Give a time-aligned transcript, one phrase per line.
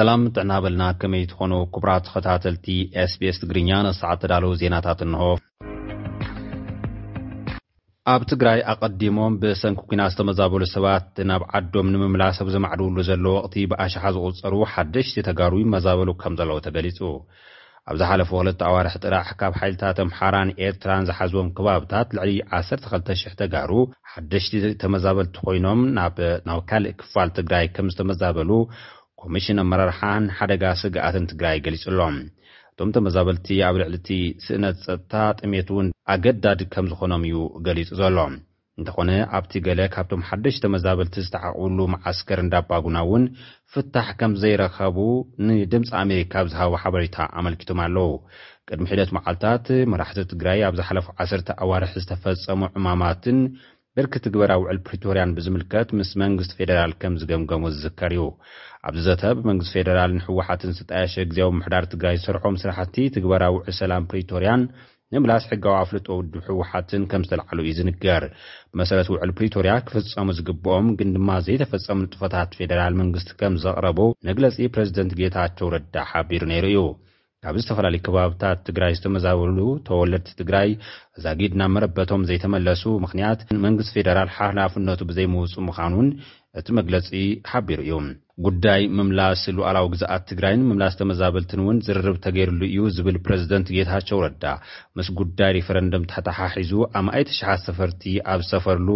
[0.00, 2.66] ሰላም ጥዕና በልና ከመይ ትኾኑ ክቡራት ተከታተልቲ
[3.12, 5.22] ስቤስ ትግርኛ ንሰዓት ተዳለዉ ዜናታት እንሆ
[8.12, 14.04] ኣብ ትግራይ ኣቐዲሞም ብሰንኪ ኩና ዝተመዛበሉ ሰባት ናብ ዓዶም ንምምላ ብ ዘማዕድውሉ ዘሎ ወቅቲ ብኣሽሓ
[14.16, 17.00] ዝቁፀሩ ሓደሽቲ ተጋሩ መዛበሉ ከም ዘለዎ ተገሊፁ
[17.92, 23.70] ኣብዝ ሓለፈ ክልተ ኣዋርሒ ጥራሕ ካብ ሓይልታት ኣምሓራን ኤርትራን ዝሓዝቦም ከባብታት ልዕሊ 1200 ተጋሩ
[24.14, 24.52] ሓደሽቲ
[24.84, 28.50] ተመዛበልቲ ኮይኖም ናብ ካልእ ክፋል ትግራይ ከም ዝተመዛበሉ
[29.22, 32.14] ኮሚሽን ኣመራርሓን ሓደጋ ስግኣትን ትግራይ ገሊጹ ኣሎም
[32.72, 34.10] እቶም ተመዛበልቲ ኣብ ልዕሊ ቲ
[34.44, 38.18] ስእነት ፀጥታ ጥሜት እውን ኣገዳዲ ከም ዝኾኖም እዩ ገሊፁ ዘሎ
[38.80, 43.24] እንተኾነ ኣብቲ ገለ ካብቶም ሓደሽ ተመዛበልቲ ዝተዓቕብሉ መዓስከር እንዳ ባጉና እውን
[43.72, 44.96] ፍታሕ ከም ዘይረኸቡ
[45.48, 48.12] ንድምፂ ኣሜሪካ ብዝሃቦ ሓበሬታ ኣመልኪቶም ኣለው
[48.70, 53.38] ቅድሚ ሒደት መዓልትታት መራሕቲ ትግራይ ኣብዝሓለፉ ዓሰርተ ኣዋርሒ ዝተፈፀሙ ዕማማትን
[53.98, 58.24] በርክ ትግበራ ውዕል ፕሪቶርያን ብዝምልከት ምስ መንግስቲ ፌደራል ከም ዝገምገሙ ዝዝከር እዩ
[58.88, 64.62] ኣብዚ ዘተ ብመንግስቲ ፌደራልን ሕወሓትን ዝተጠየሸ ግዜ ብምሕዳር ትግራይ ዝሰርሖም ስራሕቲ ትግበራ ውዕል ሰላም ፕሪቶርያን
[65.14, 68.24] ንምላስ ሕጋዊ ኣፍልጦ ውድብ ሕወሓትን ከም ዝተላዓሉ እዩ ዝንገር
[68.72, 75.14] ብመሰረት ውዕል ፕሪቶርያ ክፍፀሙ ዝግብኦም ግን ድማ ዘይተፈፀሙ ንጥፎታት ፌደራል መንግስቲ ከም ዘቕረቡ መግለፂ ፕረዚደንት
[75.22, 76.78] ጌታቸው ረዳ ሓቢሩ ነይሩ እዩ
[77.44, 80.68] ካብ ዝተፈላለዩ ከባብታት ትግራይ ዝተመዛበሉ ተወለድቲ ትግራይ
[81.24, 86.08] ዛጊድ ናብ መረበቶም ዘይተመለሱ ምክንያት መንግስት ፌደራል ሓላፍነቱ ብዘይመውፁ ምኻኑን
[86.60, 87.08] እቲ መግለፂ
[87.50, 87.94] ሓቢሩ እዩ
[88.46, 94.44] ጉዳይ ምምላስ ሉዕላዊ ግዛኣት ትግራይን ምምላስ ተመዛበልትን እውን ዝርርብ ተገይሩሉ እዩ ዝብል ፕረዚደንት ጌታቸው ረዳ
[94.98, 98.02] ምስ ጉዳይ ሪፈረንድም ተሕታሓ ሒዙ ኣብ ማኣይቲሽሓት ተፈርቲ
[98.32, 98.88] ኣብ ዝሰፈርሉ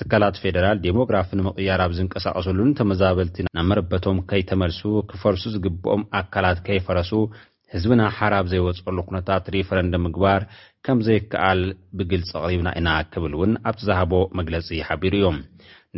[0.00, 4.82] ትካላት ፌደራል ዴሞግራፍን ምቕያር ኣብ ዝንቀሳቀሰሉን ተመዛበልቲ ናብ መረበቶም ከይተመልሱ
[5.12, 7.12] ክፈርሱ ዝግብኦም ኣካላት ከይፈረሱ
[7.74, 10.40] ህዝብና ሓርብ ዘይወፀሉ ኩነታት ሪፈረንደ ምግባር
[10.86, 11.60] ከም ዘይከኣል
[11.98, 15.38] ብግልፂ ኣቕሪብና ኢና ክብል እውን ኣብቲ ዝሃቦ መግለፂ ሓቢሩ እዮም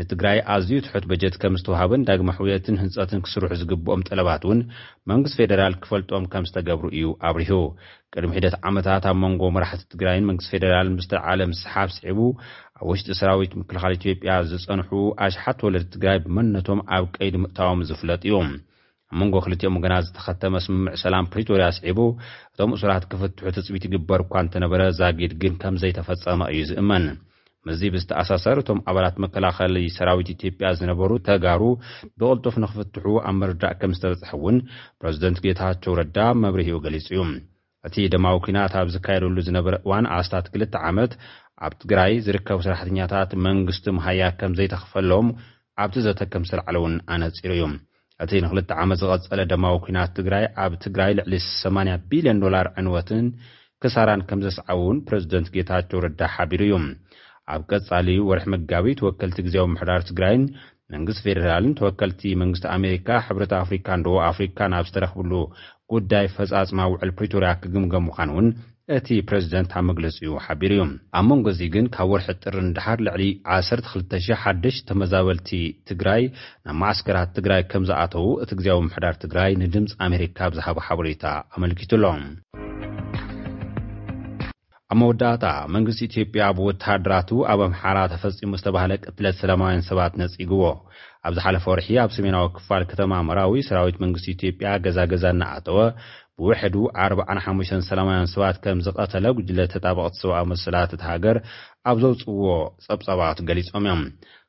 [0.01, 4.61] ንትግራይ ኣዝዩ ትሑት በጀት ከም ዝተውሃብን ዳግሚ ኣሕውየትን ህንፀትን ክስርሑ ዝግብኦም ጠለባት እውን
[5.11, 7.59] መንግስት ፌደራል ክፈልጦም ከም ዝተገብሩ እዩ ኣብርሁ
[8.17, 12.21] ቅድሚ ሒደት ዓመታት ኣብ መንጎ መራሕቲ ትግራይን መንግስት ፌደራል ምስተዓለ ምስሓፍ ስዒቡ
[12.81, 14.91] ኣብ ውሽጢ ሰራዊት ምክልኻል ኢትዮጵያ ዝፀንሑ
[15.27, 18.51] ኣሽሓወለድ ትግራይ ብመነቶም ኣብ ቀይዲ ምእታቦም ዝፍለጥ እዮም
[19.11, 21.99] ኣብ መንጎ ክልትኦም ገና ዝተኸተመ ስምምዕ ሰላም ፕሪቶር ኣስዒቡ
[22.53, 27.05] እቶም እሱራት ክፍትሑ ትፅቢት ይግበር እኳ እንተነበረ ዛጊድ ግን ከም ዘይተፈፀመ እዩ ዝእመን
[27.67, 31.63] ምዚ ብዝተኣሳሰር እቶም ኣባላት መከላኸሊ ሰራዊት ኢትዮጵያ ዝነበሩ ተጋሩ
[32.21, 34.57] ብቕልጡፍ ንክፍትሑ ኣብ ምርዳእ ከም ዝተበፅሐ እውን
[35.01, 37.23] ፕረዚደንት ጌታቸው ረዳ መብሪሂኡ ገሊጹ እዩ
[37.89, 41.15] እቲ ድማዊ ኩናት ብ ዝካየደሉ ዝነበረ እዋን ኣስታት 2ልተ ዓመት
[41.67, 45.29] ኣብ ትግራይ ዝርከቡ ሰራሕተኛታት መንግስቲ መሃያ ከም ዘይተኽፈሎዎም
[45.85, 47.65] ኣብቲ ዘተከምስል ዕለ እውን ኣነፂሩ እዩ
[48.23, 53.27] እቲን ክልተ ዓመት ዝቀፀለ ደማዊ ኩናት ትግራይ ኣብ ትግራይ ልዕሊ 8ያ ቢልዮን ዶላር ዕንወትን
[53.83, 56.85] ክሳራን ከም ዘስዓ እውን ፕረዚደንት ጌታቸው ርዳህ ሓቢሩ እዩም
[57.55, 60.45] ኣብ ቀፃሊ ወርሒ መጋቢ ተወከልቲ ግዜ ኣምሕዳር ትግራይን
[60.95, 65.33] መንግስቲ ፌደራልን ተወከልቲ መንግስቲ ኣሜሪካ ሕብረት ኣፍሪካ ንድ ኣፍሪካ ናብ ዝተረኽብሉ
[65.93, 68.47] ጉዳይ ፈጻጽማ ውዕል ፕሪቶርያ ክግምገም ምኳን እውን
[68.97, 70.87] እቲ ፕረዚደንት ኣብ መግለፂኡ ሓቢሩ እዩ
[71.19, 73.23] ኣብ መንጎዚ ግን ካብ ወርሒ ጥርንዳሓር ልዕሊ
[73.59, 75.51] 12,0001 ተመዛበልቲ
[75.91, 76.23] ትግራይ
[76.67, 81.25] ናብ ማዓስከራት ትግራይ ከም ዝኣተዉ እቲ እግዚዊ ምሕዳር ትግራይ ንድምፂ ኣሜሪካ ብዝሃቦ ሓበሬታ
[81.59, 82.25] ኣመልኪቱ ኣሎም
[84.93, 90.63] ኣብ መወዳእታ መንግስቲ ኢትዮጵያ ብወተሃደራቱ ኣብ ኣምሓራ ተፈጺሙ ዝተባሃለ ቅትለት ሰላማውያን ሰባት ነጺግዎ
[91.29, 95.79] ኣብዝ ሓለፈ ወርሒ ኣብ ሰሜናዊ ክፋል ከተማ መራዊ ሰራዊት መንግስቲ ኢትዮጵያ ገዛገዛ እናኣተወ
[96.39, 96.75] ብውሕዱ
[97.09, 101.37] 45ሰላማውያን ሰባት ከም ዝቐተለ ጉጅለ ተጣበቕቲ ሰብኣብ መሰላት እት ሃገር
[101.91, 102.49] ኣብ ዘውፅዎ
[102.87, 104.03] ፀብጻባት ገሊፆም እዮም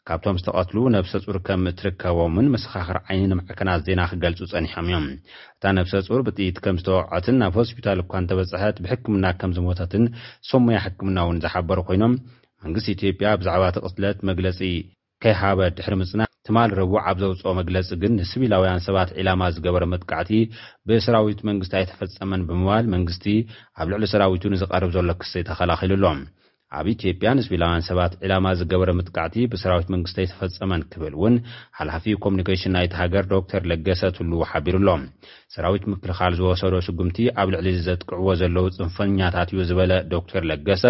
[0.10, 5.94] ካብቶም ዝተቐትሉ ነብሰ ፁር ከም እትርከቦምን መሰኻኽር ዓይኒ ንማዕከናት ዜና ክገልፁ ፀኒሖም እዮም እታ ነብሰ
[6.10, 10.06] ፁር ብጥኢት ከም ዝተወዕዖትን ናብ ሆስፒታል እኳ እንተበፅሐት ብሕክምና ከም ዝሞተትን
[10.52, 12.16] ሰሙያ ሕክምና እውን ዝሓበሩ ኮይኖም
[12.66, 14.60] መንግስቲ ኢትዮ ያ ብዛዕባ ትቕትለት መግለፂ
[15.24, 20.32] ከይሃበ ድሕሪ ምፅና ትማል ረዎዕ ኣብ ዘውፅኦ መግለፂ ግን ንስቢላውያን ሰባት ዒላማ ዝገበረ መጥቃዕቲ
[20.90, 23.26] ብሰራዊት መንግስቲ ኣይተፈፀመን ብምባል መንግስቲ
[23.80, 26.20] ኣብ ልዕሊ ሰራዊቱ ንዝቐርብ ዘሎ ክስ ተኸላኪሉሎም
[26.78, 31.36] ኣብ ኢትዮጵያ ንስቢላውያን ሰባት ዕላማ ዝገበረ ምጥቃዕቲ ብሰራዊት መንግስቲይ ተፈፀመን ክብል እውን
[31.78, 35.04] ሓላሓፊ ኮሙኒኬሽን ናይ ተሃገር ዶክተር ለገሰ ትልው ሓቢሩ ኣሎም
[35.56, 38.66] ሰራዊት ምክልኻል ዝወሰዶ ስጉምቲ ኣብ ልዕሊ ዘጥቅዕዎ ዘለዉ
[38.98, 40.84] ፅንፈኛታት እዩ ዝበለ ዶክተር ለገሰ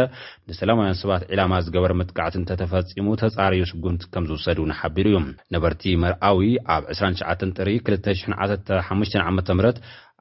[0.51, 5.19] ንሰላማውያን ሰባት ዕላማ ዝገበረ ምጥቃዕቲ እንተተፈፂሙ ተፃሪዩ ስጉምቲ ከም ዝውሰድ እን ሓቢሩ እዩ
[5.55, 6.39] ነበርቲ መርኣዊ
[6.77, 8.79] ኣብ 29 ጥሪ 215
[9.25, 9.51] ዓ ምት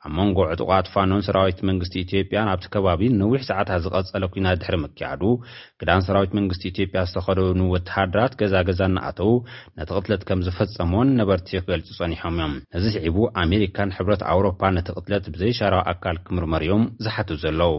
[0.07, 5.21] ኣብ መንጎ ዕጡቓትፋኖን ሰራዊት መንግስቲ ኢትዮጵያ ኣብቲ ከባቢ ነዊሕ ሰዓታት ዝቐፀለ ኩናት ድሕሪ ምክያዱ
[5.81, 9.31] ክዳን ሰራዊት መንግስቲ ኢትዮጵያ ዝተኸደውኑ ወተሃድራት ገዛገዛ ንኣተዉ
[9.79, 13.17] ነቲ ቅትለት ከም ዝፈፀመን ነበርቲ ክገልጹ ጸኒሖም እዮም ነዚ ስዒቡ
[13.47, 17.75] ኣሜሪካን ሕብረት ኣውሮፓ ነቲ ቅትለት ብዘይሻረዊ ኣካል ክምርመር ዮም ዝሓት ዘለዉ